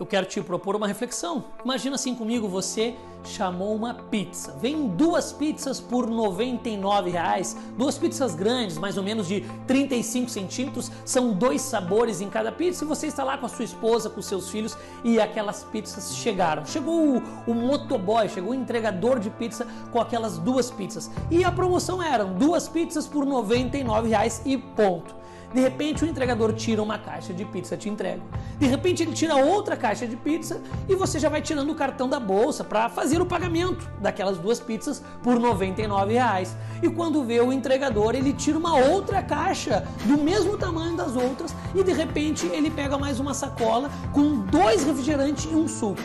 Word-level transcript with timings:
eu 0.00 0.06
quero 0.06 0.24
te 0.24 0.40
propor 0.40 0.74
uma 0.74 0.88
reflexão. 0.88 1.44
Imagina 1.62 1.96
assim 1.96 2.14
comigo, 2.14 2.48
você 2.48 2.94
chamou 3.22 3.76
uma 3.76 3.92
pizza. 3.92 4.56
Vem 4.58 4.88
duas 4.88 5.30
pizzas 5.30 5.78
por 5.78 6.08
99 6.08 7.10
reais, 7.10 7.54
duas 7.76 7.98
pizzas 7.98 8.34
grandes, 8.34 8.78
mais 8.78 8.96
ou 8.96 9.04
menos 9.04 9.28
de 9.28 9.42
35 9.66 10.30
centímetros, 10.30 10.90
são 11.04 11.34
dois 11.34 11.60
sabores 11.60 12.22
em 12.22 12.30
cada 12.30 12.50
pizza 12.50 12.82
e 12.82 12.88
você 12.88 13.08
está 13.08 13.22
lá 13.22 13.36
com 13.36 13.44
a 13.44 13.48
sua 13.50 13.66
esposa, 13.66 14.08
com 14.08 14.22
seus 14.22 14.48
filhos 14.48 14.74
e 15.04 15.20
aquelas 15.20 15.64
pizzas 15.64 16.16
chegaram. 16.16 16.64
Chegou 16.64 17.18
o, 17.18 17.22
o 17.46 17.54
motoboy, 17.54 18.26
chegou 18.26 18.52
o 18.52 18.54
entregador 18.54 19.20
de 19.20 19.28
pizza 19.28 19.66
com 19.92 20.00
aquelas 20.00 20.38
duas 20.38 20.70
pizzas 20.70 21.10
e 21.30 21.44
a 21.44 21.52
promoção 21.52 22.02
era 22.02 22.24
duas 22.24 22.66
pizzas 22.68 23.06
por 23.06 23.26
99 23.26 24.08
reais 24.08 24.40
e 24.46 24.56
ponto. 24.56 25.20
De 25.52 25.60
repente 25.60 26.04
o 26.04 26.06
entregador 26.06 26.52
tira 26.52 26.80
uma 26.80 26.96
caixa 26.96 27.34
de 27.34 27.44
pizza, 27.44 27.76
te 27.76 27.88
entrega. 27.88 28.22
De 28.58 28.66
repente 28.66 29.02
ele 29.02 29.12
tira 29.12 29.34
outra 29.34 29.76
caixa 29.76 30.06
de 30.06 30.14
pizza 30.16 30.62
e 30.88 30.94
você 30.94 31.18
já 31.18 31.28
vai 31.28 31.42
tirando 31.42 31.70
o 31.70 31.74
cartão 31.74 32.08
da 32.08 32.20
bolsa 32.20 32.62
para 32.62 32.88
fazer 32.88 33.20
o 33.20 33.26
pagamento 33.26 33.90
daquelas 34.00 34.38
duas 34.38 34.60
pizzas 34.60 35.02
por 35.24 35.40
99 35.40 36.12
reais. 36.12 36.56
E 36.80 36.88
quando 36.88 37.24
vê 37.24 37.40
o 37.40 37.52
entregador, 37.52 38.14
ele 38.14 38.32
tira 38.32 38.56
uma 38.56 38.76
outra 38.76 39.22
caixa 39.22 39.84
do 40.04 40.16
mesmo 40.16 40.56
tamanho 40.56 40.96
das 40.96 41.16
outras 41.16 41.52
e 41.74 41.82
de 41.82 41.92
repente 41.92 42.46
ele 42.46 42.70
pega 42.70 42.96
mais 42.96 43.18
uma 43.18 43.34
sacola 43.34 43.90
com 44.12 44.42
dois 44.42 44.84
refrigerantes 44.84 45.46
e 45.46 45.54
um 45.54 45.66
suco. 45.66 46.00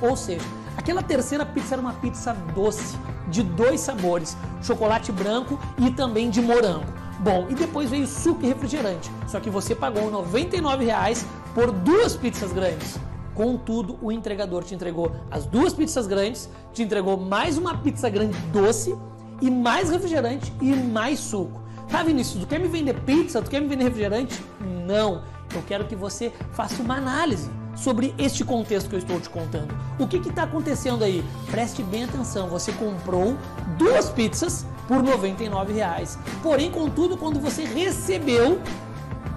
Ou 0.00 0.16
seja, 0.16 0.46
aquela 0.78 1.02
terceira 1.02 1.44
pizza 1.44 1.74
era 1.74 1.82
uma 1.82 1.92
pizza 1.92 2.32
doce, 2.54 2.96
de 3.28 3.42
dois 3.42 3.80
sabores, 3.80 4.34
chocolate 4.62 5.12
branco 5.12 5.60
e 5.78 5.90
também 5.90 6.30
de 6.30 6.40
morango. 6.40 7.01
Bom, 7.22 7.46
e 7.48 7.54
depois 7.54 7.88
veio 7.88 8.06
suco 8.06 8.44
e 8.44 8.48
refrigerante. 8.48 9.08
Só 9.28 9.38
que 9.38 9.48
você 9.48 9.76
pagou 9.76 10.06
R$ 10.06 10.28
99,00 10.28 11.24
por 11.54 11.70
duas 11.70 12.16
pizzas 12.16 12.52
grandes. 12.52 12.98
Contudo, 13.32 13.96
o 14.02 14.10
entregador 14.10 14.64
te 14.64 14.74
entregou 14.74 15.12
as 15.30 15.46
duas 15.46 15.72
pizzas 15.72 16.08
grandes, 16.08 16.50
te 16.72 16.82
entregou 16.82 17.16
mais 17.16 17.56
uma 17.56 17.78
pizza 17.78 18.10
grande 18.10 18.36
doce 18.52 18.96
e 19.40 19.50
mais 19.50 19.88
refrigerante 19.88 20.52
e 20.60 20.74
mais 20.74 21.20
suco. 21.20 21.62
Tá, 21.88 22.02
Vinícius, 22.02 22.42
tu 22.42 22.46
quer 22.48 22.58
me 22.58 22.68
vender 22.68 23.00
pizza? 23.02 23.40
Tu 23.40 23.50
quer 23.50 23.60
me 23.60 23.68
vender 23.68 23.84
refrigerante? 23.84 24.42
Não. 24.84 25.22
Eu 25.54 25.62
quero 25.62 25.84
que 25.84 25.94
você 25.94 26.32
faça 26.52 26.82
uma 26.82 26.96
análise 26.96 27.48
sobre 27.76 28.14
este 28.18 28.44
contexto 28.44 28.88
que 28.88 28.96
eu 28.96 28.98
estou 28.98 29.20
te 29.20 29.30
contando. 29.30 29.74
O 29.98 30.08
que 30.08 30.16
está 30.16 30.42
acontecendo 30.42 31.04
aí? 31.04 31.24
Preste 31.50 31.82
bem 31.82 32.04
atenção. 32.04 32.48
Você 32.48 32.72
comprou 32.72 33.36
duas 33.78 34.10
pizzas 34.10 34.66
por 34.86 35.02
99 35.02 35.72
reais. 35.72 36.18
Porém, 36.42 36.70
contudo, 36.70 37.16
quando 37.16 37.40
você 37.40 37.64
recebeu, 37.64 38.60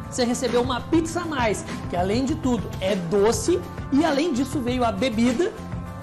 você 0.10 0.24
recebeu 0.24 0.62
uma 0.62 0.82
pizza 0.82 1.22
a 1.22 1.26
mais, 1.26 1.66
que 1.90 1.96
além 1.96 2.26
de 2.26 2.36
tudo 2.36 2.70
é 2.80 2.96
doce 2.96 3.60
e 3.92 4.06
além 4.06 4.34
disso 4.34 4.60
veio 4.60 4.84
a 4.84 4.92
bebida, 4.92 5.52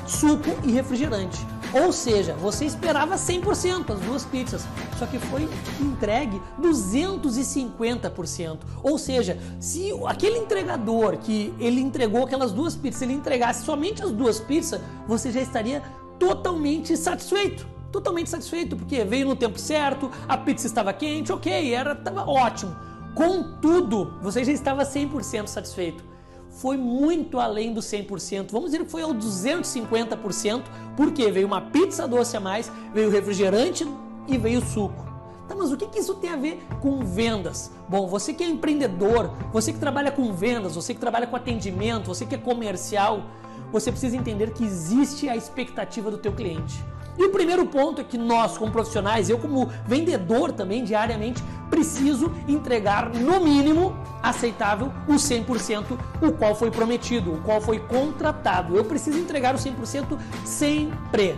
suco 0.06 0.50
e 0.62 0.72
refrigerante. 0.72 1.46
Ou 1.72 1.90
seja, 1.90 2.34
você 2.34 2.66
esperava 2.66 3.14
100% 3.14 3.94
as 3.94 4.00
duas 4.00 4.24
pizzas, 4.26 4.66
só 4.98 5.06
que 5.06 5.18
foi 5.18 5.48
entregue 5.80 6.38
250%. 6.60 8.58
Ou 8.82 8.98
seja, 8.98 9.38
se 9.58 9.90
aquele 10.06 10.36
entregador 10.36 11.16
que 11.16 11.54
ele 11.58 11.80
entregou 11.80 12.24
aquelas 12.24 12.52
duas 12.52 12.76
pizzas, 12.76 13.00
ele 13.00 13.14
entregasse 13.14 13.64
somente 13.64 14.02
as 14.02 14.10
duas 14.10 14.38
pizzas, 14.38 14.82
você 15.08 15.32
já 15.32 15.40
estaria 15.40 15.82
totalmente 16.18 16.94
satisfeito 16.94 17.66
totalmente 17.92 18.30
satisfeito, 18.30 18.74
porque 18.74 19.04
veio 19.04 19.28
no 19.28 19.36
tempo 19.36 19.58
certo, 19.58 20.10
a 20.26 20.36
pizza 20.36 20.66
estava 20.66 20.92
quente, 20.92 21.30
ok, 21.30 21.72
era 21.74 21.92
estava 21.92 22.24
ótimo. 22.28 22.74
Contudo, 23.14 24.14
você 24.22 24.42
já 24.42 24.52
estava 24.52 24.82
100% 24.82 25.46
satisfeito. 25.46 26.02
Foi 26.48 26.76
muito 26.76 27.38
além 27.38 27.72
do 27.72 27.80
100%, 27.80 28.50
vamos 28.50 28.70
dizer 28.70 28.84
que 28.84 28.90
foi 28.90 29.02
ao 29.02 29.14
250%, 29.14 30.62
porque 30.96 31.30
veio 31.30 31.46
uma 31.46 31.60
pizza 31.60 32.08
doce 32.08 32.36
a 32.36 32.40
mais, 32.40 32.70
veio 32.92 33.10
refrigerante 33.10 33.86
e 34.26 34.36
veio 34.36 34.60
suco. 34.60 35.12
Tá, 35.48 35.54
mas 35.54 35.72
o 35.72 35.76
que, 35.76 35.86
que 35.86 35.98
isso 35.98 36.14
tem 36.14 36.30
a 36.30 36.36
ver 36.36 36.62
com 36.80 37.04
vendas? 37.04 37.70
Bom, 37.88 38.06
você 38.06 38.32
que 38.32 38.44
é 38.44 38.48
empreendedor, 38.48 39.30
você 39.52 39.72
que 39.72 39.78
trabalha 39.78 40.10
com 40.10 40.32
vendas, 40.32 40.74
você 40.74 40.94
que 40.94 41.00
trabalha 41.00 41.26
com 41.26 41.36
atendimento, 41.36 42.06
você 42.06 42.24
que 42.24 42.34
é 42.34 42.38
comercial, 42.38 43.24
você 43.72 43.90
precisa 43.90 44.16
entender 44.16 44.52
que 44.52 44.64
existe 44.64 45.28
a 45.28 45.36
expectativa 45.36 46.10
do 46.10 46.18
teu 46.18 46.32
cliente. 46.32 46.84
E 47.18 47.24
o 47.24 47.30
primeiro 47.30 47.66
ponto 47.66 48.00
é 48.00 48.04
que 48.04 48.16
nós, 48.16 48.56
como 48.56 48.72
profissionais, 48.72 49.28
eu 49.28 49.38
como 49.38 49.70
vendedor 49.86 50.52
também 50.52 50.82
diariamente, 50.84 51.42
preciso 51.68 52.32
entregar 52.48 53.10
no 53.10 53.40
mínimo 53.40 53.96
aceitável 54.22 54.92
o 55.08 55.14
100%, 55.14 55.98
o 56.22 56.32
qual 56.32 56.54
foi 56.54 56.70
prometido, 56.70 57.32
o 57.32 57.40
qual 57.42 57.60
foi 57.60 57.78
contratado. 57.78 58.76
Eu 58.76 58.84
preciso 58.84 59.18
entregar 59.18 59.54
o 59.54 59.58
100% 59.58 60.18
sempre. 60.44 61.36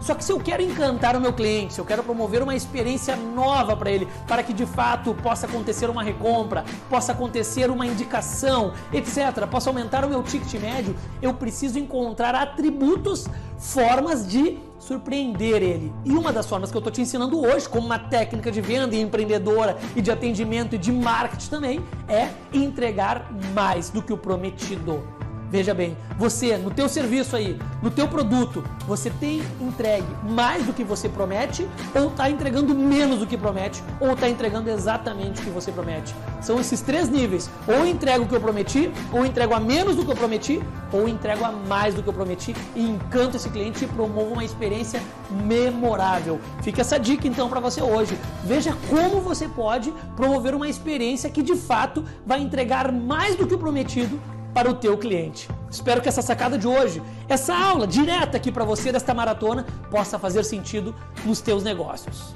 Só 0.00 0.14
que 0.14 0.24
se 0.24 0.32
eu 0.32 0.40
quero 0.40 0.62
encantar 0.62 1.14
o 1.14 1.20
meu 1.20 1.32
cliente, 1.32 1.74
se 1.74 1.80
eu 1.80 1.84
quero 1.84 2.02
promover 2.02 2.42
uma 2.42 2.54
experiência 2.54 3.14
nova 3.16 3.76
para 3.76 3.90
ele, 3.90 4.08
para 4.26 4.42
que 4.42 4.52
de 4.52 4.64
fato 4.64 5.14
possa 5.14 5.46
acontecer 5.46 5.90
uma 5.90 6.02
recompra, 6.02 6.64
possa 6.88 7.12
acontecer 7.12 7.70
uma 7.70 7.86
indicação, 7.86 8.72
etc., 8.92 9.46
possa 9.46 9.68
aumentar 9.68 10.04
o 10.04 10.08
meu 10.08 10.22
ticket 10.22 10.60
médio, 10.60 10.96
eu 11.20 11.34
preciso 11.34 11.78
encontrar 11.78 12.34
atributos, 12.34 13.28
formas 13.58 14.26
de 14.26 14.58
surpreender 14.90 15.62
ele. 15.62 15.92
E 16.04 16.10
uma 16.10 16.32
das 16.32 16.46
formas 16.46 16.72
que 16.72 16.76
eu 16.76 16.80
estou 16.80 16.92
te 16.92 17.00
ensinando 17.00 17.40
hoje, 17.40 17.68
como 17.68 17.86
uma 17.86 17.98
técnica 17.98 18.50
de 18.50 18.60
venda 18.60 18.96
e 18.96 19.00
empreendedora 19.00 19.78
e 19.94 20.02
de 20.02 20.10
atendimento 20.10 20.74
e 20.74 20.78
de 20.78 20.90
marketing 20.90 21.48
também, 21.48 21.80
é 22.08 22.28
entregar 22.52 23.30
mais 23.54 23.88
do 23.88 24.02
que 24.02 24.12
o 24.12 24.16
prometido. 24.16 25.19
Veja 25.50 25.74
bem, 25.74 25.96
você 26.16 26.56
no 26.56 26.70
teu 26.70 26.88
serviço 26.88 27.34
aí, 27.34 27.58
no 27.82 27.90
teu 27.90 28.06
produto, 28.06 28.62
você 28.86 29.10
tem 29.10 29.42
entregue 29.60 30.06
mais 30.22 30.64
do 30.64 30.72
que 30.72 30.84
você 30.84 31.08
promete 31.08 31.66
ou 31.92 32.06
está 32.06 32.30
entregando 32.30 32.72
menos 32.72 33.18
do 33.18 33.26
que 33.26 33.36
promete 33.36 33.82
ou 33.98 34.12
está 34.12 34.28
entregando 34.28 34.70
exatamente 34.70 35.40
o 35.40 35.44
que 35.44 35.50
você 35.50 35.72
promete. 35.72 36.14
São 36.40 36.60
esses 36.60 36.80
três 36.80 37.08
níveis. 37.08 37.50
Ou 37.66 37.84
entrego 37.84 38.24
o 38.24 38.28
que 38.28 38.34
eu 38.34 38.40
prometi, 38.40 38.92
ou 39.12 39.26
entrego 39.26 39.52
a 39.52 39.58
menos 39.58 39.96
do 39.96 40.04
que 40.04 40.12
eu 40.12 40.16
prometi, 40.16 40.62
ou 40.92 41.08
entrego 41.08 41.44
a 41.44 41.50
mais 41.50 41.94
do 41.94 42.02
que 42.02 42.08
eu 42.08 42.12
prometi 42.12 42.54
e 42.76 42.88
encanto 42.88 43.36
esse 43.36 43.50
cliente 43.50 43.84
e 43.84 43.88
promovo 43.88 44.34
uma 44.34 44.44
experiência 44.44 45.02
memorável. 45.30 46.40
Fica 46.62 46.80
essa 46.80 46.98
dica 46.98 47.26
então 47.26 47.48
para 47.48 47.58
você 47.58 47.82
hoje. 47.82 48.16
Veja 48.44 48.76
como 48.88 49.20
você 49.20 49.48
pode 49.48 49.92
promover 50.14 50.54
uma 50.54 50.68
experiência 50.68 51.28
que 51.28 51.42
de 51.42 51.56
fato 51.56 52.04
vai 52.24 52.40
entregar 52.40 52.92
mais 52.92 53.34
do 53.34 53.48
que 53.48 53.54
o 53.54 53.58
prometido 53.58 54.20
para 54.54 54.70
o 54.70 54.74
teu 54.74 54.96
cliente. 54.98 55.48
Espero 55.70 56.00
que 56.00 56.08
essa 56.08 56.22
sacada 56.22 56.58
de 56.58 56.66
hoje, 56.66 57.02
essa 57.28 57.54
aula 57.56 57.86
direta 57.86 58.36
aqui 58.36 58.50
para 58.50 58.64
você 58.64 58.90
desta 58.90 59.14
maratona, 59.14 59.64
possa 59.90 60.18
fazer 60.18 60.44
sentido 60.44 60.94
nos 61.24 61.40
teus 61.40 61.62
negócios. 61.62 62.34